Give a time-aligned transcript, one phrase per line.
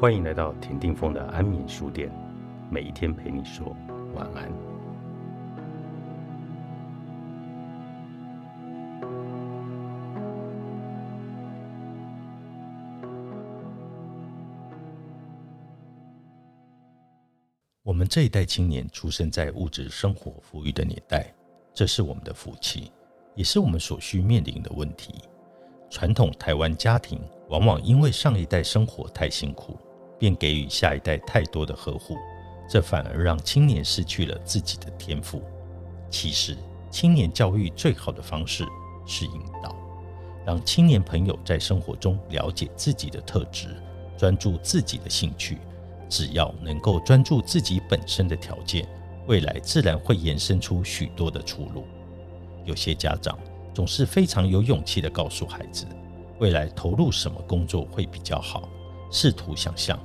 [0.00, 2.10] 欢迎来到田定峰的安眠书店，
[2.70, 3.76] 每一天陪你说
[4.14, 4.50] 晚安。
[17.82, 21.30] 我们这一代青年出生在物质生活富裕的年代，
[21.74, 22.90] 这是我们的福气，
[23.34, 25.16] 也是我们所需面临的问题。
[25.90, 29.76] 传统台湾家庭往往因为上一代生活太辛苦。
[30.20, 32.14] 便给予下一代太多的呵护，
[32.68, 35.42] 这反而让青年失去了自己的天赋。
[36.10, 36.56] 其实，
[36.90, 38.66] 青年教育最好的方式
[39.06, 39.74] 是引导，
[40.44, 43.68] 让青年朋友在生活中了解自己的特质，
[44.18, 45.58] 专注自己的兴趣。
[46.08, 48.86] 只要能够专注自己本身的条件，
[49.26, 51.84] 未来自然会延伸出许多的出路。
[52.64, 53.38] 有些家长
[53.72, 55.86] 总是非常有勇气地告诉孩子，
[56.40, 58.68] 未来投入什么工作会比较好，
[59.10, 59.96] 试图想象。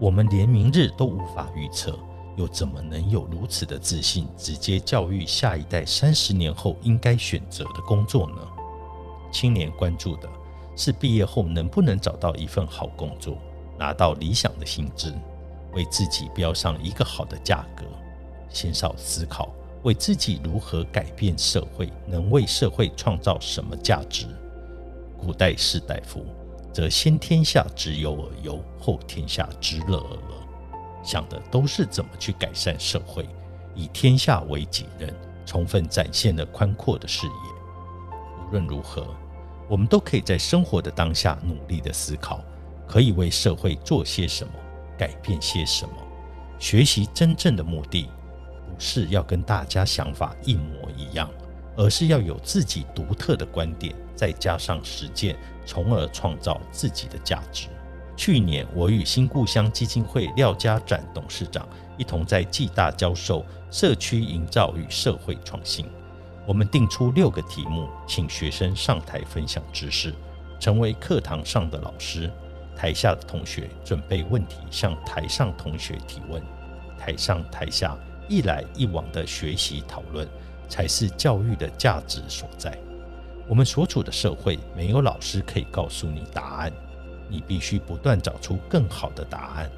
[0.00, 1.98] 我们连明日都无法预测，
[2.34, 8.36] 又怎么能有如此的自信，直接教育下一代三十年后应该选择的工作呢？
[9.30, 10.26] 青年关注的
[10.74, 13.36] 是毕业后能不能找到一份好工作，
[13.78, 15.14] 拿到理想的薪资，
[15.74, 17.84] 为自己标上一个好的价格。
[18.48, 19.50] 鲜少思考
[19.82, 24.26] 为自己如何改变社会，能为社会创造什么价值。
[25.18, 26.24] 古代士大夫。
[26.72, 30.46] 则先天下之忧而忧，后天下之乐而乐，
[31.02, 33.28] 想的都是怎么去改善社会，
[33.74, 37.32] 以天下为己任，充分展现了宽阔的视野。
[38.42, 39.06] 无论如何，
[39.68, 42.40] 我们都可以在生活的当下努力的思考，
[42.86, 44.52] 可以为社会做些什么，
[44.96, 45.92] 改变些什么。
[46.58, 48.08] 学习真正的目的，
[48.66, 51.28] 不是要跟大家想法一模一样。
[51.76, 55.38] 而是要有自己独特的观点，再加上实践，
[55.70, 57.68] 从而创造自己的价值。
[58.16, 61.64] 去年，我与新故乡基金会廖家展董事长
[61.96, 65.86] 一同在暨大教授社区营造与社会创新。
[66.44, 70.12] 我们定出六个题目，请学生上台分享知识，
[70.58, 72.28] 成为课堂上的老师。
[72.74, 76.42] 台下的同学准备问题向台上同学提问，
[76.98, 77.96] 台上台下
[78.28, 80.26] 一来一往的学习讨论。
[80.70, 82.78] 才是教育的价值所在。
[83.50, 86.72] 我们所处的社会没有老师可以告诉你答案，
[87.28, 89.68] 你必须不断找出更好的答案。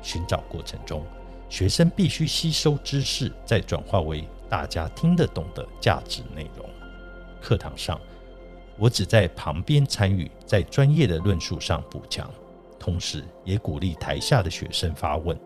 [0.00, 1.04] 寻找过程中，
[1.50, 6.66] 学生必须吸收知识，再转化为大家听得懂的价值内容。
[7.38, 8.00] 课堂上，
[8.78, 12.30] 我只在旁边参与，在专业的论述上补强，
[12.78, 15.38] 同时也鼓励台下的学生发问。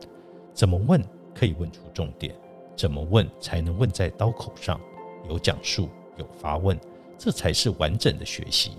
[0.54, 1.02] 怎么问
[1.34, 2.32] 可以问出重点？
[2.76, 4.80] 怎么问才能问在刀口上？
[5.28, 6.78] 有讲述，有发问，
[7.18, 8.72] 这才是完整的学习。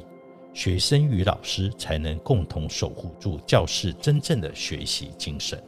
[0.54, 5.62] 学生与老师才能共同守护住教室真正的学习精神。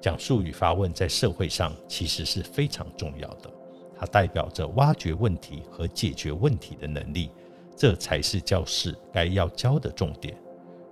[0.00, 3.50] 讲述与发问在社会上其实是非常重要的，
[3.98, 7.30] 它代表着挖掘问题和解决问题的能力，
[7.74, 10.36] 这才是教室该要教的重点。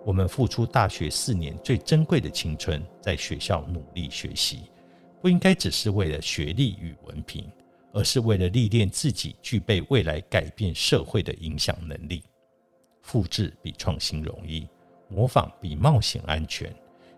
[0.07, 4.61] 我们付出大学四年最珍贵的青春，在学校努力学习。
[5.21, 7.49] 不应该只是为了学历与文凭，
[7.93, 12.23] 而是为了历练自己具备未来改变社会的影响能力。
[13.03, 14.67] 复制比创新容易，
[15.09, 16.75] 模仿比冒险安全。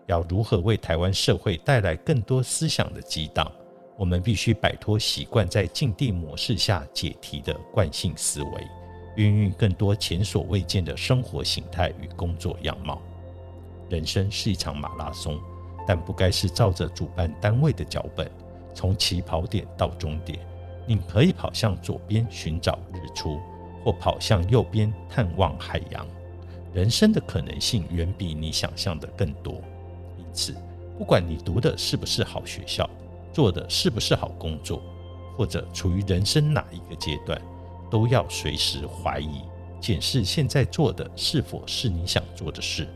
[0.07, 3.51] 要如何为台湾社会带来更多思想的激荡？
[3.97, 8.67] 我们必须摆脱习惯在禁地模式下解题的惯性思维，
[9.15, 13.01] 孕育更多前所未见的生活形态与工作样貌。
[13.89, 15.39] 人生是一场马拉松。
[15.87, 18.27] 但不该是照着主办单位的脚本，
[18.73, 20.39] 从起跑点到终点。
[20.85, 23.39] 你可以跑向左边寻找日出，
[23.83, 26.05] 或跑向右边探望海洋。
[26.73, 29.61] 人生的可能性远比你想象的更多。
[30.17, 30.55] 因此，
[30.97, 32.89] 不管你读的是不是好学校，
[33.31, 34.81] 做的是不是好工作，
[35.37, 37.41] 或者处于人生哪一个阶段，
[37.89, 39.41] 都要随时怀疑、
[39.79, 42.87] 检视现在做的是否是你想做的事。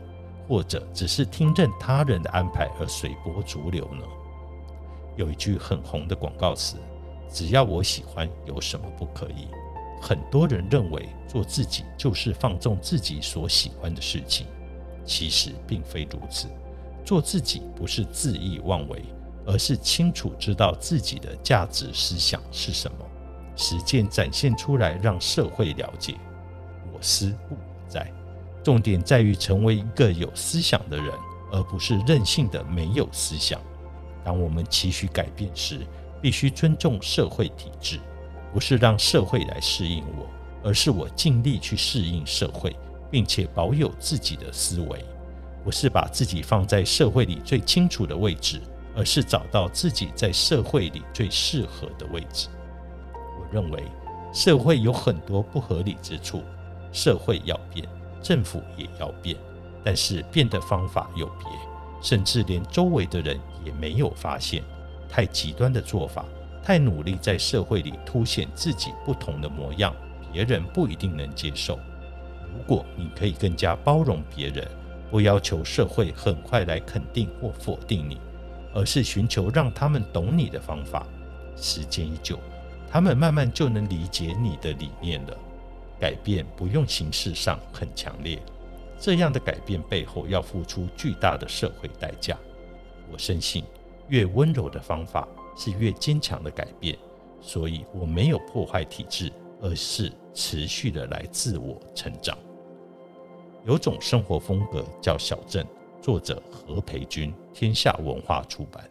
[0.48, 4.02] 或者只是听任他人的安排而随波逐流呢？
[5.16, 6.76] 有一句很红的广告词
[7.32, 9.48] ：“只要我喜欢，有什么不可以？”
[10.02, 14.46] 很多人认为做自己就是放纵自己所喜欢的事情，
[15.04, 16.48] 其实并非如此。
[17.04, 19.04] 做自己不是恣意妄为，
[19.46, 22.98] 而是清楚知道自己的价值思想是什么，
[23.56, 26.14] 实践展现出来，让社会了解
[26.92, 28.10] 我思故我在。
[28.62, 31.12] 重点在于成为一个有思想的人，
[31.50, 33.60] 而不是任性的没有思想。
[34.24, 35.80] 当我们期许改变时，
[36.20, 37.98] 必须尊重社会体制，
[38.52, 40.26] 不是让社会来适应我，
[40.62, 42.74] 而是我尽力去适应社会，
[43.10, 45.04] 并且保有自己的思维。
[45.62, 48.62] 不是把自己放在社会里最清楚的位置，
[48.96, 52.48] 而是找到自己在社会里最适合的位置。
[53.14, 53.84] 我认为
[54.32, 56.42] 社会有很多不合理之处，
[56.92, 57.86] 社会要变，
[58.22, 59.36] 政府也要变，
[59.84, 61.46] 但是变的方法有别，
[62.00, 64.64] 甚至连周围的人也没有发现。
[65.10, 66.24] 太极端的做法，
[66.62, 69.94] 太努力在社会里凸显自己不同的模样，
[70.32, 71.78] 别人不一定能接受。
[72.52, 74.66] 如果你可以更加包容别人，
[75.10, 78.20] 不要求社会很快来肯定或否定你，
[78.72, 81.06] 而是寻求让他们懂你的方法。
[81.56, 82.38] 时间一久，
[82.88, 85.36] 他们慢慢就能理解你的理念了。
[85.98, 88.40] 改变不用形式上很强烈，
[88.98, 92.38] 这样的改变背后要付出巨大的社会代价。
[93.12, 93.64] 我深信，
[94.10, 95.26] 越温柔的方法
[95.56, 96.96] 是越坚强的改变。
[97.40, 102.36] 所以我没有破坏体制，而是持续的来自我成长。
[103.64, 105.66] 有种生活风格叫小镇，
[106.02, 108.84] 作者何培军，天下文化出版。